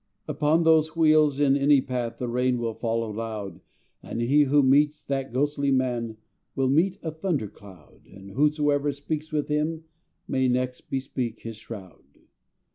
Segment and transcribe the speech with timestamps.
[0.27, 3.61] Upon those wheels in any path The rain will follow loud,
[4.01, 6.17] And he who meets that ghostly man
[6.55, 9.83] Will meet a thunder cloud, And whosoever speaks with him
[10.27, 12.01] May next bespeak his shroud.